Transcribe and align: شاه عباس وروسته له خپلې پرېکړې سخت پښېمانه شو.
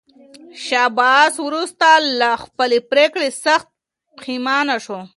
شاه 0.63 0.83
عباس 0.87 1.33
وروسته 1.45 1.87
له 2.19 2.29
خپلې 2.43 2.77
پرېکړې 2.91 3.29
سخت 3.45 3.67
پښېمانه 4.15 4.75
شو. 4.85 4.99